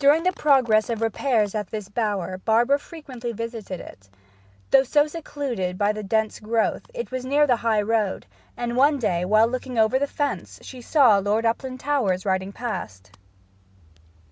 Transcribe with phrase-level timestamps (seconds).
[0.00, 4.08] During the progress of repairs at this bower Barbara frequently visited it.
[4.72, 8.98] Though so secluded by the dense growth, it was near the high road, and one
[8.98, 13.12] day while looking over the fence she saw Lord Uplandtowers riding past.